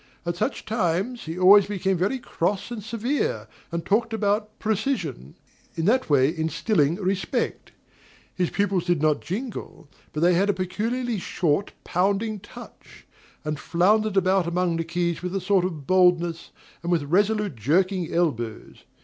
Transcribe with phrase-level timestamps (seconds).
[0.25, 5.35] At such times he always became very cross and severe, and talked about "precision;"
[5.75, 7.71] in that way instilling respect.
[8.33, 13.05] His pupils did not jingle, but they had a peculiarly short, pounding touch;
[13.45, 16.49] and floundered about among the keys with a sort of boldness,
[16.81, 18.85] and with resolute, jerking elbows.